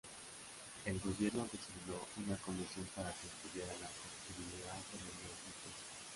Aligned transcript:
El 0.83 0.99
gobierno 0.99 1.43
designó 1.51 1.93
una 2.25 2.35
comisión 2.37 2.87
para 2.95 3.11
que 3.13 3.27
estudiara 3.27 3.71
la 3.81 3.87
factibilidad 3.87 4.73
de 4.73 4.97
la 4.97 5.05
unión 5.05 5.35
propuesta. 5.45 6.05